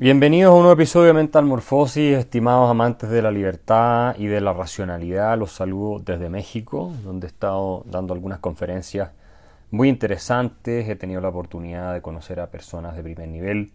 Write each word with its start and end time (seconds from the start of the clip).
Bienvenidos 0.00 0.52
a 0.52 0.54
un 0.54 0.60
nuevo 0.60 0.72
episodio 0.72 1.08
de 1.08 1.12
Mental 1.12 1.44
Morfosis, 1.44 2.16
estimados 2.16 2.70
amantes 2.70 3.10
de 3.10 3.20
la 3.20 3.30
libertad 3.30 4.16
y 4.16 4.28
de 4.28 4.40
la 4.40 4.54
racionalidad. 4.54 5.36
Los 5.36 5.52
saludo 5.52 5.98
desde 6.02 6.30
México, 6.30 6.94
donde 7.04 7.26
he 7.26 7.28
estado 7.28 7.82
dando 7.84 8.14
algunas 8.14 8.38
conferencias 8.38 9.10
muy 9.70 9.90
interesantes. 9.90 10.88
He 10.88 10.96
tenido 10.96 11.20
la 11.20 11.28
oportunidad 11.28 11.92
de 11.92 12.00
conocer 12.00 12.40
a 12.40 12.50
personas 12.50 12.96
de 12.96 13.02
primer 13.02 13.28
nivel. 13.28 13.72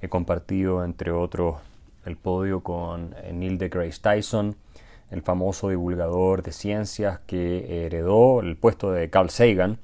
He 0.00 0.08
compartido, 0.08 0.84
entre 0.84 1.12
otros, 1.12 1.58
el 2.06 2.16
podio 2.16 2.64
con 2.64 3.14
Neil 3.32 3.56
deGrasse 3.56 4.00
Tyson, 4.00 4.56
el 5.12 5.22
famoso 5.22 5.68
divulgador 5.68 6.42
de 6.42 6.50
ciencias 6.50 7.20
que 7.24 7.86
heredó 7.86 8.40
el 8.40 8.56
puesto 8.56 8.90
de 8.90 9.10
Carl 9.10 9.30
Sagan 9.30 9.78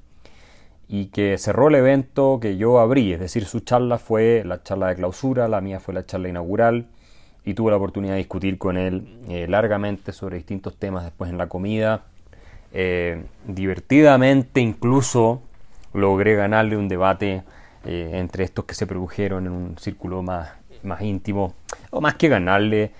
y 0.91 1.05
que 1.05 1.37
cerró 1.37 1.67
el 1.67 1.75
evento 1.75 2.39
que 2.41 2.57
yo 2.57 2.79
abrí, 2.79 3.13
es 3.13 3.19
decir, 3.19 3.45
su 3.45 3.59
charla 3.59 3.99
fue 3.99 4.41
la 4.43 4.63
charla 4.63 4.87
de 4.87 4.95
clausura, 4.95 5.47
la 5.47 5.61
mía 5.61 5.79
fue 5.79 5.93
la 5.93 6.03
charla 6.03 6.29
inaugural 6.29 6.87
y 7.45 7.53
tuve 7.53 7.69
la 7.69 7.77
oportunidad 7.77 8.13
de 8.13 8.17
discutir 8.17 8.57
con 8.57 8.75
él 8.75 9.19
eh, 9.29 9.45
largamente 9.47 10.11
sobre 10.11 10.37
distintos 10.37 10.77
temas 10.77 11.03
después 11.03 11.29
en 11.29 11.37
la 11.37 11.47
comida. 11.47 12.05
Eh, 12.73 13.23
divertidamente 13.45 14.61
incluso 14.61 15.43
logré 15.93 16.35
ganarle 16.35 16.75
un 16.75 16.87
debate 16.87 17.43
eh, 17.85 18.09
entre 18.13 18.43
estos 18.43 18.65
que 18.65 18.73
se 18.73 18.87
produjeron 18.87 19.45
en 19.45 19.51
un 19.51 19.77
círculo 19.77 20.23
más, 20.23 20.49
más 20.81 21.03
íntimo, 21.03 21.53
o 21.91 22.01
más 22.01 22.15
que 22.15 22.29
ganarle, 22.29 22.91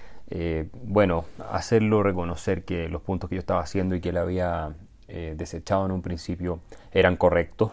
bueno, 0.84 1.26
hacerlo 1.51 2.03
reconocer 2.03 2.63
que 2.63 2.87
los 2.87 3.01
puntos 3.01 3.31
que 3.31 3.37
yo 3.37 3.40
estaba 3.40 3.62
haciendo 3.62 3.95
y 3.95 3.99
que 3.99 4.09
él 4.09 4.17
había 4.17 4.76
eh, 5.10 5.34
desechado 5.35 5.85
en 5.85 5.91
un 5.91 6.02
principio 6.02 6.60
eran 6.91 7.18
correctos. 7.18 7.71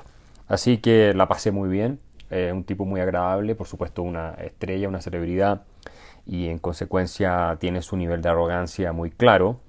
Así 0.48 0.78
que 0.78 1.12
la 1.14 1.28
pasé 1.28 1.50
muy 1.50 1.68
bien. 1.68 2.00
Eh, 2.30 2.50
un 2.52 2.64
tipo 2.64 2.84
muy 2.84 3.00
agradable, 3.00 3.54
por 3.54 3.66
supuesto 3.66 4.02
una 4.02 4.30
estrella, 4.34 4.88
una 4.88 5.00
celebridad 5.00 5.62
y 6.26 6.48
en 6.48 6.58
consecuencia 6.58 7.56
tiene 7.60 7.82
su 7.82 7.96
nivel 7.96 8.20
de 8.22 8.30
arrogancia 8.30 8.92
muy 8.92 9.10
claro 9.10 9.60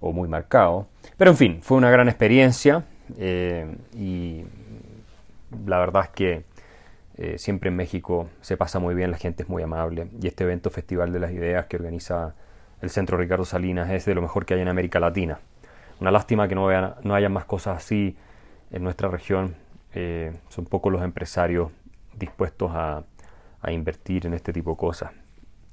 o 0.00 0.12
muy 0.12 0.28
marcado. 0.28 0.88
Pero 1.16 1.30
en 1.30 1.36
fin, 1.36 1.58
fue 1.62 1.76
una 1.76 1.90
gran 1.90 2.08
experiencia 2.08 2.84
eh, 3.18 3.76
y 3.94 4.44
la 5.66 5.78
verdad 5.78 6.04
es 6.04 6.10
que 6.10 6.52
siempre 7.36 7.68
en 7.68 7.76
México 7.76 8.28
se 8.40 8.56
pasa 8.56 8.80
muy 8.80 8.96
bien, 8.96 9.12
la 9.12 9.16
gente 9.16 9.44
es 9.44 9.48
muy 9.48 9.62
amable 9.62 10.08
y 10.20 10.26
este 10.26 10.42
evento 10.42 10.70
Festival 10.70 11.12
de 11.12 11.20
las 11.20 11.30
Ideas 11.30 11.66
que 11.66 11.76
organiza 11.76 12.34
el 12.80 12.90
Centro 12.90 13.16
Ricardo 13.16 13.44
Salinas 13.44 13.90
es 13.90 14.06
de 14.06 14.14
lo 14.14 14.22
mejor 14.22 14.44
que 14.44 14.54
hay 14.54 14.60
en 14.60 14.66
América 14.66 14.98
Latina. 14.98 15.38
Una 16.02 16.10
lástima 16.10 16.48
que 16.48 16.56
no, 16.56 16.66
vean, 16.66 16.96
no 17.04 17.14
haya 17.14 17.28
más 17.28 17.44
cosas 17.44 17.76
así 17.76 18.16
en 18.72 18.82
nuestra 18.82 19.08
región. 19.08 19.54
Eh, 19.94 20.32
son 20.48 20.64
pocos 20.64 20.92
los 20.92 21.00
empresarios 21.00 21.70
dispuestos 22.16 22.72
a, 22.74 23.04
invertir 23.70 24.26
en 24.26 24.34
este 24.34 24.52
tipo 24.52 24.72
de 24.72 24.76
cosas. 24.78 25.12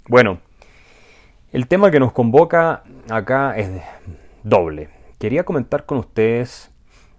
Bueno, 0.08 0.38
el 1.52 1.68
tema 1.68 1.90
que 1.90 2.00
nos 2.00 2.14
convoca 2.14 2.84
acá 3.10 3.58
es 3.58 3.82
doble. 4.44 4.90
Quería 5.18 5.46
comentar 5.46 5.88
con 5.88 5.98
ustedes, 5.98 6.72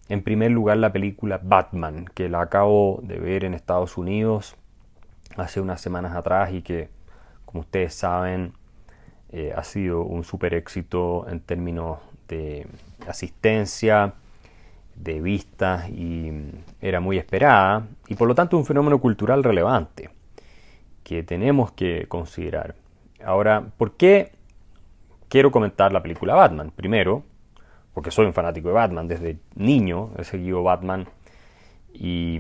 en 0.09 0.23
primer 0.23 0.53
lugar, 0.53 0.77
la 0.77 0.93
película 0.93 1.41
Batman, 1.43 2.05
que 2.15 2.29
la 2.29 2.43
acabo 2.43 3.01
de 3.03 3.19
ver 3.19 3.43
en 3.45 3.55
Estados 3.55 3.99
Unidos 3.99 4.55
hace 5.37 5.61
unas 5.61 5.81
semanas 5.81 6.15
atrás 6.15 6.53
y 6.53 6.63
que, 6.63 6.91
como 7.45 7.63
ustedes 7.63 7.93
saben, 7.93 8.53
eh, 9.31 9.53
ha 9.57 9.65
sido 9.65 10.03
un 10.03 10.23
super 10.23 10.55
éxito 10.55 11.27
en 11.29 11.41
términos 11.41 11.99
de 12.31 12.67
asistencia, 13.07 14.15
de 14.95 15.21
vistas 15.21 15.89
y 15.89 16.31
era 16.81 17.01
muy 17.01 17.19
esperada 17.19 17.87
y 18.09 18.15
por 18.15 18.29
lo 18.29 18.35
tanto 18.35 18.57
un 18.57 18.67
fenómeno 18.67 18.99
cultural 19.01 19.43
relevante 19.43 20.11
que 21.03 21.23
tenemos 21.23 21.73
que 21.73 22.07
considerar. 22.09 22.75
Ahora, 23.25 23.65
¿por 23.77 23.93
qué 23.97 24.33
quiero 25.29 25.51
comentar 25.51 25.93
la 25.93 26.03
película 26.03 26.35
Batman? 26.35 26.71
Primero, 26.75 27.25
porque 27.95 28.11
soy 28.11 28.27
un 28.27 28.33
fanático 28.33 28.69
de 28.69 28.75
Batman, 28.75 29.09
desde 29.09 29.39
niño 29.55 30.11
he 30.19 30.25
seguido 30.25 30.63
Batman 30.63 31.07
y 31.93 32.39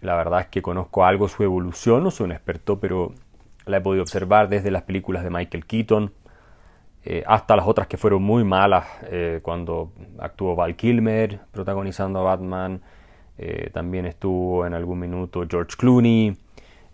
la 0.00 0.16
verdad 0.16 0.40
es 0.40 0.46
que 0.48 0.62
conozco 0.62 1.04
algo 1.04 1.28
su 1.28 1.44
evolución, 1.44 2.02
no 2.02 2.10
soy 2.10 2.24
un 2.24 2.32
experto, 2.32 2.80
pero 2.80 3.14
la 3.66 3.76
he 3.76 3.80
podido 3.80 4.02
observar 4.02 4.48
desde 4.48 4.70
las 4.70 4.82
películas 4.82 5.22
de 5.22 5.30
Michael 5.30 5.66
Keaton, 5.66 6.12
eh, 7.04 7.24
hasta 7.26 7.56
las 7.56 7.66
otras 7.66 7.88
que 7.88 7.96
fueron 7.96 8.22
muy 8.22 8.44
malas, 8.44 8.86
eh, 9.10 9.40
cuando 9.42 9.92
actuó 10.18 10.54
Val 10.54 10.76
Kilmer 10.76 11.40
protagonizando 11.50 12.20
a 12.20 12.22
Batman, 12.22 12.80
eh, 13.38 13.70
también 13.72 14.06
estuvo 14.06 14.66
en 14.66 14.74
algún 14.74 15.00
minuto 15.00 15.44
George 15.48 15.76
Clooney. 15.76 16.36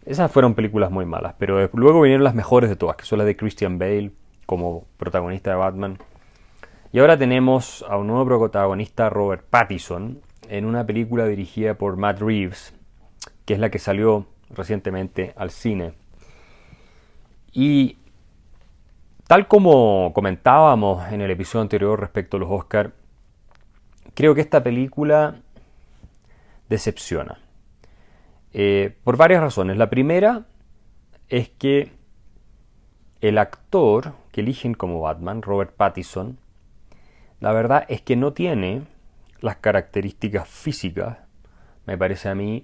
Esas 0.07 0.33
fueron 0.33 0.55
películas 0.55 0.91
muy 0.91 1.05
malas, 1.05 1.35
pero 1.39 1.69
luego 1.75 2.01
vinieron 2.01 2.25
las 2.25 2.35
mejores 2.35 2.71
de 2.71 2.77
todas, 2.77 2.97
que 2.97 3.05
son 3.05 3.19
las 3.19 3.27
de 3.27 3.37
Christian 3.37 3.79
Bale 3.79 4.13
como 4.47 4.87
protagonista 4.97 5.51
de 5.51 5.57
Batman. 5.57 5.99
Y 6.91 7.01
ahora 7.01 7.19
tenemos 7.19 7.85
a 7.87 7.99
un 7.99 8.07
nuevo 8.07 8.25
protagonista, 8.25 9.11
Robert 9.11 9.45
Pattinson, 9.51 10.23
en 10.49 10.65
una 10.65 10.87
película 10.87 11.27
dirigida 11.27 11.75
por 11.75 11.99
Matt 11.99 12.21
Reeves, 12.21 12.75
que 13.45 13.53
es 13.53 13.61
la 13.61 13.71
que 13.71 13.79
salió 13.79 14.25
recientemente 14.49 15.35
al 15.37 15.51
cine. 15.51 15.93
Y 17.53 17.99
Tal 19.29 19.47
como 19.47 20.13
comentábamos 20.15 21.13
en 21.13 21.21
el 21.21 21.31
episodio 21.31 21.61
anterior 21.61 22.01
respecto 22.01 22.39
a 22.39 22.41
los 22.41 22.51
Oscars, 22.51 22.93
creo 24.15 24.35
que 24.35 24.41
esta 24.41 24.63
película 24.63 25.43
decepciona. 26.71 27.39
Eh, 28.55 28.97
por 29.05 29.19
varias 29.19 29.43
razones. 29.43 29.77
La 29.77 29.91
primera 29.91 30.47
es 31.29 31.51
que 31.51 31.93
el 33.21 33.37
actor 33.37 34.15
que 34.33 34.41
eligen 34.41 34.73
como 34.73 35.03
Batman, 35.03 35.43
Robert 35.43 35.77
Pattinson, 35.77 36.39
la 37.39 37.53
verdad 37.53 37.85
es 37.89 38.01
que 38.01 38.17
no 38.17 38.33
tiene 38.33 38.85
las 39.43 39.57
características 39.57 40.49
físicas, 40.49 41.19
me 41.85 41.99
parece 41.99 42.31
a 42.31 42.35
mí, 42.35 42.63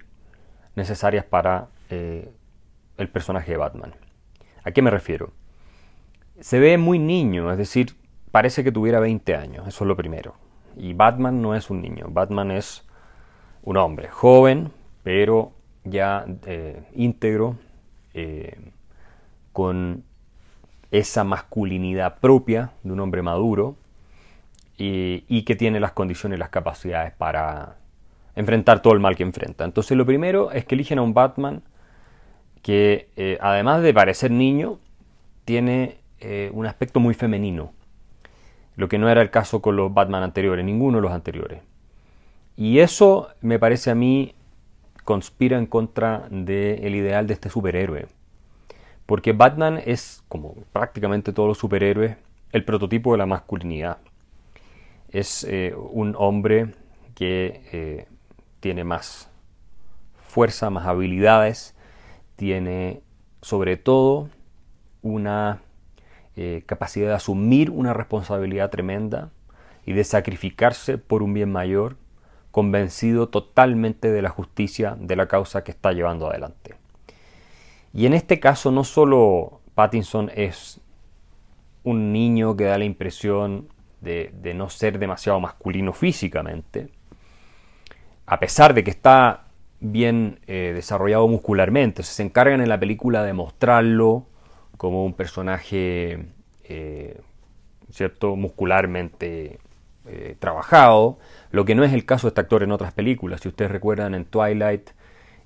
necesarias 0.73 1.25
para 1.25 1.67
eh, 1.91 2.33
el 2.97 3.07
personaje 3.07 3.51
de 3.51 3.57
Batman. 3.57 3.93
¿A 4.63 4.71
qué 4.71 4.81
me 4.81 4.89
refiero? 4.89 5.31
Se 6.39 6.59
ve 6.59 6.77
muy 6.77 6.99
niño, 6.99 7.51
es 7.51 7.57
decir, 7.57 7.95
parece 8.31 8.63
que 8.63 8.71
tuviera 8.71 8.99
20 8.99 9.35
años, 9.35 9.67
eso 9.67 9.83
es 9.83 9.87
lo 9.87 9.95
primero. 9.95 10.35
Y 10.77 10.93
Batman 10.93 11.41
no 11.41 11.55
es 11.55 11.69
un 11.69 11.81
niño, 11.81 12.07
Batman 12.09 12.51
es 12.51 12.85
un 13.63 13.77
hombre 13.77 14.09
joven, 14.09 14.71
pero 15.03 15.53
ya 15.83 16.25
eh, 16.45 16.83
íntegro, 16.93 17.57
eh, 18.13 18.57
con 19.53 20.03
esa 20.91 21.23
masculinidad 21.23 22.19
propia 22.19 22.71
de 22.83 22.91
un 22.91 22.99
hombre 22.99 23.21
maduro 23.21 23.75
y, 24.77 25.43
que 25.43 25.55
tiene 25.55 25.79
las 25.79 25.93
condiciones 25.93 26.37
y 26.37 26.39
las 26.39 26.49
capacidades 26.49 27.13
para 27.13 27.77
enfrentar 28.35 28.81
todo 28.81 28.93
el 28.93 28.99
mal 28.99 29.15
que 29.15 29.23
enfrenta. 29.23 29.63
Entonces 29.63 29.95
lo 29.97 30.05
primero 30.05 30.51
es 30.51 30.65
que 30.65 30.75
eligen 30.75 30.99
a 30.99 31.01
un 31.01 31.13
Batman 31.13 31.63
que 32.61 33.09
eh, 33.15 33.37
además 33.41 33.81
de 33.81 33.93
parecer 33.93 34.31
niño, 34.31 34.79
tiene 35.45 35.99
eh, 36.27 36.51
un 36.53 36.65
aspecto 36.65 36.99
muy 36.99 37.13
femenino, 37.13 37.73
lo 38.75 38.89
que 38.89 38.97
no 38.97 39.09
era 39.09 39.21
el 39.21 39.29
caso 39.29 39.61
con 39.61 39.75
los 39.75 39.93
Batman 39.93 40.23
anteriores, 40.23 40.65
ninguno 40.65 40.97
de 40.97 41.03
los 41.03 41.11
anteriores. 41.11 41.61
Y 42.57 42.79
eso 42.79 43.29
me 43.41 43.59
parece 43.59 43.91
a 43.91 43.95
mí 43.95 44.33
conspira 45.03 45.57
en 45.57 45.67
contra 45.67 46.27
del 46.29 46.95
ideal 46.95 47.27
de 47.27 47.33
este 47.33 47.49
superhéroe. 47.49 48.07
Porque 49.05 49.33
Batman 49.33 49.79
es, 49.85 50.23
como 50.27 50.55
prácticamente 50.73 51.31
todos 51.31 51.47
los 51.47 51.57
superhéroes, 51.59 52.17
el 52.51 52.65
prototipo 52.65 53.11
de 53.11 53.19
la 53.19 53.25
masculinidad. 53.25 53.99
Es 55.09 55.43
eh, 55.43 55.75
un 55.75 56.15
hombre 56.17 56.73
que 57.13 57.61
eh, 57.71 58.07
tiene 58.59 58.83
más 58.83 59.29
fuerza, 60.17 60.69
más 60.69 60.87
habilidades, 60.87 61.75
tiene 62.35 63.01
sobre 63.41 63.77
todo 63.77 64.29
una 65.01 65.61
eh, 66.37 66.63
capacidad 66.65 67.07
de 67.07 67.13
asumir 67.13 67.69
una 67.69 67.93
responsabilidad 67.93 68.69
tremenda 68.69 69.31
y 69.85 69.93
de 69.93 70.03
sacrificarse 70.03 70.97
por 70.97 71.23
un 71.23 71.33
bien 71.33 71.51
mayor, 71.51 71.97
convencido 72.51 73.29
totalmente 73.29 74.11
de 74.11 74.21
la 74.21 74.29
justicia 74.29 74.97
de 74.99 75.15
la 75.15 75.27
causa 75.27 75.63
que 75.63 75.71
está 75.71 75.91
llevando 75.91 76.29
adelante. 76.29 76.75
Y 77.93 78.05
en 78.05 78.13
este 78.13 78.39
caso 78.39 78.71
no 78.71 78.83
solo 78.83 79.61
Pattinson 79.75 80.31
es 80.35 80.81
un 81.83 82.11
niño 82.11 82.57
que 82.57 82.65
da 82.65 82.77
la 82.77 82.85
impresión 82.85 83.69
de, 84.01 84.53
no 84.55 84.69
ser 84.69 84.99
demasiado 84.99 85.39
masculino 85.39 85.93
físicamente, 85.93 86.89
a 88.25 88.39
pesar 88.39 88.73
de 88.73 88.83
que 88.83 88.91
está 88.91 89.45
bien 89.79 90.39
eh, 90.47 90.73
desarrollado 90.75 91.27
muscularmente, 91.27 92.03
se 92.03 92.23
encargan 92.23 92.61
en 92.61 92.69
la 92.69 92.79
película 92.79 93.23
de 93.23 93.33
mostrarlo 93.33 94.25
como 94.77 95.05
un 95.05 95.13
personaje, 95.13 96.25
eh, 96.63 97.21
¿cierto?, 97.91 98.35
muscularmente 98.35 99.59
eh, 100.07 100.35
trabajado, 100.39 101.17
lo 101.51 101.65
que 101.65 101.75
no 101.75 101.83
es 101.83 101.93
el 101.93 102.05
caso 102.05 102.27
de 102.27 102.29
este 102.29 102.41
actor 102.41 102.63
en 102.63 102.71
otras 102.71 102.93
películas. 102.93 103.41
Si 103.41 103.47
ustedes 103.47 103.71
recuerdan 103.71 104.13
en 104.13 104.25
Twilight, 104.25 104.91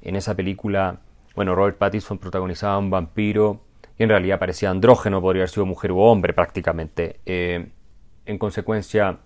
en 0.01 0.15
esa 0.15 0.35
película, 0.35 0.99
bueno, 1.35 1.55
Robert 1.55 1.77
Pattinson 1.77 2.17
protagonizaba 2.17 2.73
a 2.73 2.77
un 2.79 2.89
vampiro 2.89 3.61
y 3.97 4.03
en 4.03 4.09
realidad 4.09 4.39
parecía 4.39 4.69
andrógeno, 4.69 5.21
podría 5.21 5.43
haber 5.43 5.49
sido 5.49 5.65
mujer 5.65 5.91
u 5.91 5.99
hombre 5.99 6.33
prácticamente. 6.33 7.19
Eh, 7.25 7.69
en 8.25 8.37
consecuencia, 8.37 9.19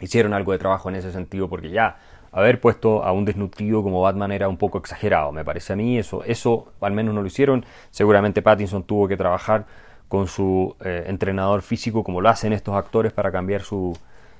hicieron 0.00 0.34
algo 0.34 0.52
de 0.52 0.58
trabajo 0.58 0.88
en 0.88 0.96
ese 0.96 1.12
sentido 1.12 1.48
porque 1.48 1.70
ya 1.70 1.98
haber 2.32 2.60
puesto 2.60 3.04
a 3.04 3.12
un 3.12 3.24
desnutrido 3.24 3.82
como 3.82 4.02
Batman 4.02 4.32
era 4.32 4.48
un 4.48 4.56
poco 4.56 4.78
exagerado, 4.78 5.32
me 5.32 5.44
parece 5.44 5.72
a 5.72 5.76
mí. 5.76 5.98
Eso, 5.98 6.22
eso 6.24 6.72
al 6.80 6.92
menos 6.92 7.14
no 7.14 7.22
lo 7.22 7.26
hicieron. 7.26 7.64
Seguramente 7.90 8.42
Pattinson 8.42 8.84
tuvo 8.84 9.08
que 9.08 9.16
trabajar 9.16 9.66
con 10.08 10.26
su 10.26 10.74
eh, 10.84 11.04
entrenador 11.06 11.62
físico 11.62 12.02
como 12.02 12.20
lo 12.20 12.28
hacen 12.28 12.52
estos 12.52 12.74
actores 12.74 13.12
para 13.12 13.30
cambiar 13.30 13.62
su 13.62 13.96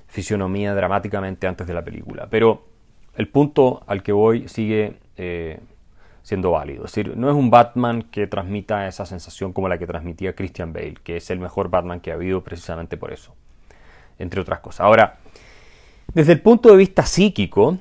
fisionomía 0.09 0.75
dramáticamente 0.75 1.47
antes 1.47 1.67
de 1.67 1.75
la 1.75 1.83
película. 1.83 2.27
Pero 2.29 2.65
el 3.17 3.29
punto 3.29 3.83
al 3.87 4.03
que 4.03 4.13
voy 4.13 4.49
sigue 4.49 4.99
eh, 5.17 5.61
siendo 6.23 6.51
válido. 6.53 6.85
Es 6.85 6.93
decir, 6.93 7.17
no 7.17 7.29
es 7.31 7.37
un 7.37 7.51
Batman 7.51 8.03
que 8.03 8.27
transmita 8.27 8.87
esa 8.87 9.07
sensación 9.07 9.53
como 9.53 9.69
la 9.69 9.79
que 9.79 9.87
transmitía 9.87 10.35
Christian 10.35 10.73
Bale, 10.73 10.95
que 11.03 11.17
es 11.17 11.31
el 11.31 11.39
mejor 11.39 11.71
Batman 11.71 12.01
que 12.01 12.11
ha 12.11 12.15
habido 12.15 12.43
precisamente 12.43 12.97
por 12.97 13.13
eso, 13.13 13.35
entre 14.19 14.41
otras 14.41 14.61
cosas. 14.61 14.81
Ahora, 14.81 15.19
desde 16.15 16.33
el 16.33 16.41
punto 16.41 16.71
de 16.71 16.77
vista 16.77 17.05
psíquico, 17.05 17.79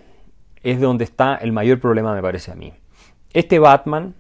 es 0.63 0.79
de 0.79 0.85
donde 0.85 1.03
está 1.03 1.35
el 1.35 1.51
mayor 1.51 1.79
problema, 1.79 2.13
me 2.13 2.21
parece 2.21 2.51
a 2.51 2.55
mí. 2.55 2.73
Este 3.33 3.59
Batman 3.59 4.15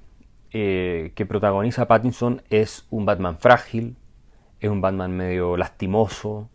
eh, 0.51 1.11
que 1.13 1.27
protagoniza 1.27 1.87
Pattinson 1.87 2.41
es 2.49 2.87
un 2.89 3.05
Batman 3.05 3.37
frágil, 3.37 3.95
es 4.59 4.69
un 4.69 4.81
Batman 4.81 5.15
medio 5.15 5.57
lastimoso, 5.57 6.49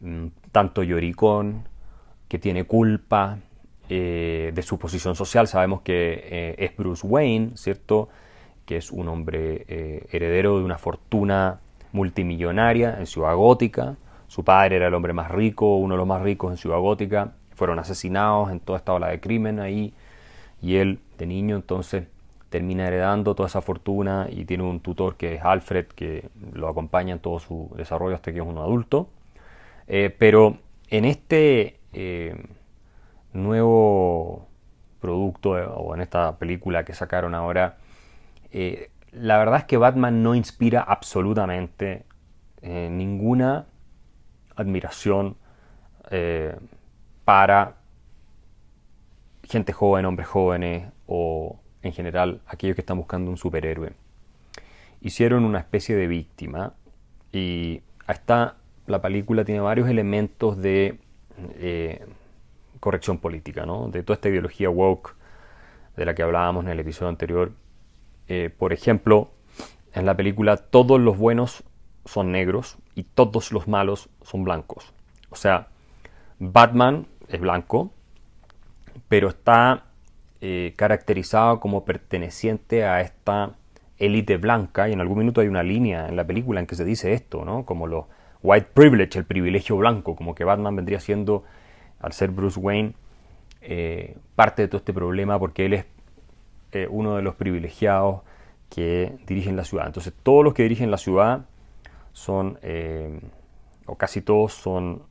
mm, 0.00 0.26
tanto 0.50 0.82
lloricón, 0.82 1.68
que 2.26 2.38
tiene 2.38 2.64
culpa 2.64 3.38
eh, 3.88 4.50
de 4.54 4.62
su 4.62 4.78
posición 4.78 5.14
social. 5.14 5.46
Sabemos 5.46 5.82
que 5.82 6.20
eh, 6.24 6.54
es 6.58 6.76
Bruce 6.76 7.06
Wayne, 7.06 7.52
¿cierto? 7.54 8.08
Que 8.66 8.76
es 8.76 8.90
un 8.90 9.08
hombre 9.08 9.64
heredero 10.10 10.58
de 10.58 10.64
una 10.64 10.76
fortuna 10.76 11.60
multimillonaria 11.92 12.98
en 12.98 13.06
Ciudad 13.06 13.34
Gótica. 13.34 13.96
Su 14.28 14.44
padre 14.44 14.76
era 14.76 14.86
el 14.86 14.94
hombre 14.94 15.12
más 15.12 15.30
rico, 15.30 15.76
uno 15.76 15.94
de 15.94 15.98
los 15.98 16.06
más 16.06 16.22
ricos 16.22 16.50
en 16.50 16.58
Ciudad 16.58 16.78
Gótica. 16.78 17.32
Fueron 17.54 17.78
asesinados 17.78 18.52
en 18.52 18.60
toda 18.60 18.78
esta 18.78 18.92
ola 18.92 19.08
de 19.08 19.20
crimen 19.20 19.58
ahí. 19.58 19.94
Y 20.62 20.76
él, 20.76 21.00
de 21.16 21.26
niño, 21.26 21.56
entonces 21.56 22.06
termina 22.50 22.86
heredando 22.86 23.34
toda 23.34 23.48
esa 23.48 23.60
fortuna 23.60 24.26
y 24.30 24.44
tiene 24.44 24.64
un 24.64 24.80
tutor 24.80 25.16
que 25.16 25.34
es 25.34 25.44
Alfred 25.44 25.86
que 25.86 26.30
lo 26.52 26.68
acompaña 26.68 27.14
en 27.14 27.20
todo 27.20 27.38
su 27.40 27.70
desarrollo 27.76 28.14
hasta 28.14 28.32
que 28.32 28.38
es 28.38 28.46
un 28.46 28.58
adulto. 28.58 29.08
Eh, 29.86 30.14
pero 30.16 30.58
en 30.90 31.04
este 31.04 31.80
eh, 31.92 32.36
nuevo 33.32 34.46
producto 35.00 35.58
eh, 35.58 35.66
o 35.66 35.94
en 35.94 36.00
esta 36.02 36.36
película 36.38 36.84
que 36.84 36.94
sacaron 36.94 37.34
ahora, 37.34 37.78
la 39.12 39.38
verdad 39.38 39.60
es 39.60 39.64
que 39.64 39.76
Batman 39.76 40.22
no 40.22 40.34
inspira 40.34 40.82
absolutamente 40.82 42.04
ninguna 42.62 43.66
admiración 44.60 45.36
para 47.24 47.76
gente 49.44 49.72
joven, 49.72 50.04
hombres 50.04 50.28
jóvenes 50.28 50.90
o 51.06 51.60
en 51.82 51.92
general 51.92 52.40
aquellos 52.46 52.74
que 52.74 52.82
están 52.82 52.98
buscando 52.98 53.30
un 53.30 53.36
superhéroe, 53.36 53.92
hicieron 55.00 55.44
una 55.44 55.58
especie 55.58 55.96
de 55.96 56.06
víctima 56.06 56.74
y 57.32 57.82
esta 58.06 58.56
la 58.86 59.02
película 59.02 59.44
tiene 59.44 59.60
varios 59.60 59.88
elementos 59.88 60.56
de 60.56 60.98
eh, 61.56 62.04
corrección 62.80 63.18
política, 63.18 63.66
¿no? 63.66 63.88
de 63.88 64.02
toda 64.02 64.14
esta 64.14 64.28
ideología 64.28 64.70
woke 64.70 65.14
de 65.96 66.04
la 66.06 66.14
que 66.14 66.22
hablábamos 66.22 66.64
en 66.64 66.70
el 66.70 66.80
episodio 66.80 67.10
anterior. 67.10 67.52
Eh, 68.28 68.50
por 68.56 68.72
ejemplo, 68.72 69.30
en 69.92 70.06
la 70.06 70.16
película 70.16 70.56
todos 70.56 71.00
los 71.00 71.18
buenos 71.18 71.64
son 72.08 72.32
negros 72.32 72.78
y 72.94 73.04
todos 73.04 73.52
los 73.52 73.68
malos 73.68 74.08
son 74.22 74.44
blancos. 74.44 74.92
O 75.30 75.36
sea, 75.36 75.68
Batman 76.38 77.06
es 77.28 77.40
blanco, 77.40 77.90
pero 79.08 79.28
está 79.28 79.84
eh, 80.40 80.74
caracterizado 80.76 81.60
como 81.60 81.84
perteneciente 81.84 82.84
a 82.84 83.00
esta 83.00 83.54
élite 83.98 84.36
blanca, 84.36 84.88
y 84.88 84.92
en 84.92 85.00
algún 85.00 85.18
minuto 85.18 85.40
hay 85.40 85.48
una 85.48 85.62
línea 85.62 86.08
en 86.08 86.16
la 86.16 86.24
película 86.24 86.60
en 86.60 86.66
que 86.66 86.76
se 86.76 86.84
dice 86.84 87.12
esto, 87.12 87.44
¿no? 87.44 87.64
Como 87.64 87.86
lo 87.86 88.08
white 88.42 88.68
privilege, 88.72 89.18
el 89.18 89.24
privilegio 89.24 89.76
blanco, 89.76 90.14
como 90.14 90.34
que 90.34 90.44
Batman 90.44 90.76
vendría 90.76 91.00
siendo, 91.00 91.42
al 92.00 92.12
ser 92.12 92.30
Bruce 92.30 92.60
Wayne, 92.60 92.94
eh, 93.60 94.16
parte 94.36 94.62
de 94.62 94.68
todo 94.68 94.78
este 94.78 94.92
problema 94.92 95.38
porque 95.38 95.66
él 95.66 95.74
es 95.74 95.84
eh, 96.70 96.86
uno 96.88 97.16
de 97.16 97.22
los 97.22 97.34
privilegiados 97.34 98.22
que 98.70 99.16
dirigen 99.26 99.56
la 99.56 99.64
ciudad. 99.64 99.86
Entonces 99.86 100.12
todos 100.22 100.44
los 100.44 100.54
que 100.54 100.62
dirigen 100.62 100.90
la 100.92 100.98
ciudad 100.98 101.46
son, 102.18 102.58
o 103.86 103.96
casi 103.96 104.20
todos 104.20 104.52
son 104.52 105.02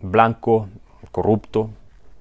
blancos, 0.00 0.68
corruptos, 1.10 1.70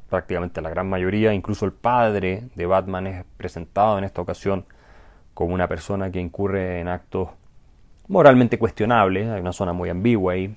prácticamente 0.09 0.62
la 0.62 0.69
gran 0.69 0.89
mayoría, 0.89 1.33
incluso 1.33 1.65
el 1.65 1.74
padre 1.74 2.50
de 2.56 2.65
Batman 2.65 3.07
es 3.07 3.25
presentado 3.38 3.97
en 3.97 4.03
esta 4.03 4.21
ocasión 4.21 4.65
como 5.33 5.53
una 5.53 5.68
persona 5.68 6.12
que 6.12 6.19
incurre 6.19 6.79
en 6.79 6.88
actos 6.88 7.29
moralmente 8.07 8.57
cuestionables, 8.57 9.27
hay 9.27 9.41
una 9.41 9.53
zona 9.53 9.73
muy 9.73 9.89
ambigua 9.89 10.33
ahí. 10.33 10.56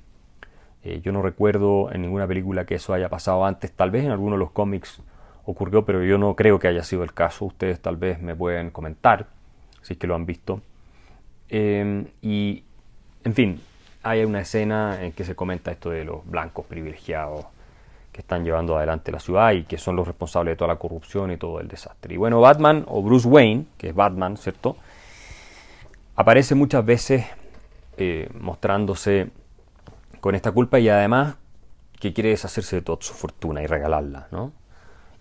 Eh, 0.82 1.00
yo 1.02 1.12
no 1.12 1.20
recuerdo 1.20 1.92
en 1.92 2.02
ninguna 2.02 2.26
película 2.26 2.64
que 2.64 2.76
eso 2.76 2.94
haya 2.94 3.08
pasado 3.08 3.44
antes, 3.44 3.72
tal 3.72 3.90
vez 3.90 4.04
en 4.04 4.12
alguno 4.12 4.36
de 4.36 4.38
los 4.38 4.52
cómics 4.52 5.02
ocurrió, 5.44 5.84
pero 5.84 6.02
yo 6.04 6.16
no 6.16 6.34
creo 6.36 6.58
que 6.58 6.68
haya 6.68 6.82
sido 6.82 7.02
el 7.02 7.12
caso. 7.12 7.44
Ustedes 7.44 7.80
tal 7.80 7.96
vez 7.96 8.20
me 8.22 8.34
pueden 8.34 8.70
comentar 8.70 9.26
si 9.82 9.94
es 9.94 9.98
que 9.98 10.06
lo 10.06 10.14
han 10.14 10.26
visto. 10.26 10.62
Eh, 11.50 12.06
y, 12.22 12.64
en 13.24 13.34
fin, 13.34 13.60
hay 14.02 14.24
una 14.24 14.40
escena 14.40 15.02
en 15.02 15.12
que 15.12 15.24
se 15.24 15.34
comenta 15.34 15.70
esto 15.70 15.90
de 15.90 16.04
los 16.04 16.24
blancos 16.24 16.64
privilegiados 16.66 17.46
que 18.12 18.22
están 18.22 18.44
llevando 18.44 18.76
adelante 18.76 19.12
la 19.12 19.20
ciudad 19.20 19.52
y 19.52 19.64
que 19.64 19.78
son 19.78 19.96
los 19.96 20.06
responsables 20.06 20.52
de 20.52 20.56
toda 20.56 20.68
la 20.68 20.78
corrupción 20.78 21.30
y 21.30 21.36
todo 21.36 21.60
el 21.60 21.68
desastre. 21.68 22.14
Y 22.14 22.16
bueno, 22.16 22.40
Batman 22.40 22.84
o 22.88 23.02
Bruce 23.02 23.28
Wayne, 23.28 23.66
que 23.76 23.90
es 23.90 23.94
Batman, 23.94 24.36
¿cierto? 24.36 24.76
Aparece 26.16 26.54
muchas 26.54 26.84
veces 26.84 27.26
eh, 27.96 28.28
mostrándose 28.38 29.30
con 30.20 30.34
esta 30.34 30.52
culpa 30.52 30.78
y 30.78 30.88
además 30.88 31.36
que 31.98 32.12
quiere 32.12 32.30
deshacerse 32.30 32.76
de 32.76 32.82
toda 32.82 32.98
su 33.00 33.12
fortuna 33.12 33.62
y 33.62 33.66
regalarla, 33.66 34.28
¿no? 34.30 34.52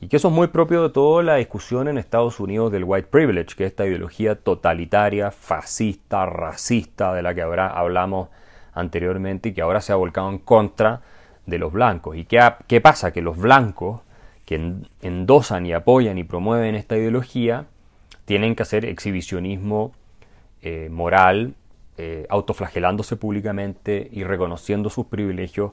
Y 0.01 0.07
que 0.07 0.17
eso 0.17 0.29
es 0.29 0.33
muy 0.33 0.47
propio 0.47 0.83
de 0.83 0.89
toda 0.89 1.23
la 1.23 1.35
discusión 1.35 1.87
en 1.87 1.97
Estados 1.97 2.39
Unidos 2.39 2.71
del 2.71 2.85
white 2.85 3.09
privilege, 3.09 3.55
que 3.55 3.65
es 3.65 3.71
esta 3.71 3.85
ideología 3.85 4.35
totalitaria, 4.35 5.31
fascista, 5.31 6.25
racista 6.25 7.13
de 7.13 7.21
la 7.21 7.35
que 7.35 7.41
ahora 7.41 7.67
hablamos 7.67 8.29
anteriormente 8.73 9.49
y 9.49 9.53
que 9.53 9.61
ahora 9.61 9.81
se 9.81 9.91
ha 9.91 9.97
volcado 9.97 10.29
en 10.29 10.39
contra 10.39 11.01
de 11.45 11.57
los 11.57 11.73
blancos. 11.73 12.15
¿Y 12.15 12.25
qué, 12.25 12.39
qué 12.67 12.79
pasa? 12.79 13.11
Que 13.11 13.21
los 13.21 13.37
blancos 13.37 14.01
que 14.45 14.73
endosan 15.01 15.65
y 15.65 15.73
apoyan 15.73 16.17
y 16.17 16.23
promueven 16.23 16.75
esta 16.75 16.97
ideología 16.97 17.65
tienen 18.25 18.55
que 18.55 18.63
hacer 18.63 18.85
exhibicionismo 18.85 19.91
eh, 20.61 20.89
moral, 20.91 21.55
eh, 21.97 22.25
autoflagelándose 22.29 23.15
públicamente 23.15 24.09
y 24.11 24.23
reconociendo 24.23 24.89
sus 24.89 25.05
privilegios 25.05 25.71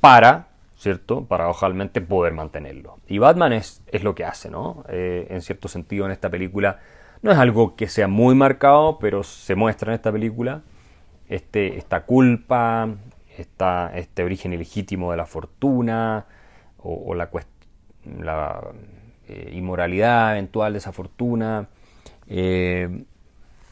para, 0.00 0.48
¿cierto? 0.76 1.24
Para 1.24 1.48
ojalmente 1.48 2.00
poder 2.00 2.32
mantenerlo. 2.32 2.98
Y 3.08 3.18
Batman 3.18 3.52
es, 3.52 3.82
es 3.88 4.04
lo 4.04 4.14
que 4.14 4.24
hace, 4.24 4.50
¿no? 4.50 4.84
Eh, 4.88 5.26
en 5.30 5.42
cierto 5.42 5.68
sentido 5.68 6.06
en 6.06 6.12
esta 6.12 6.30
película 6.30 6.80
no 7.22 7.32
es 7.32 7.38
algo 7.38 7.76
que 7.76 7.88
sea 7.88 8.08
muy 8.08 8.34
marcado, 8.34 8.98
pero 8.98 9.22
se 9.22 9.54
muestra 9.54 9.92
en 9.92 9.94
esta 9.96 10.12
película 10.12 10.62
este, 11.28 11.76
esta 11.78 12.04
culpa, 12.04 12.88
está 13.36 13.92
este 13.96 14.22
origen 14.22 14.52
ilegítimo 14.52 15.10
de 15.10 15.16
la 15.16 15.26
fortuna 15.26 16.26
o, 16.78 17.14
la, 17.14 17.28
eh, 19.28 19.50
inmoralidad 19.54 20.32
eventual 20.32 20.72
de 20.74 20.78
esa 20.78 20.92
fortuna. 20.92 21.68
Eh, 22.28 23.04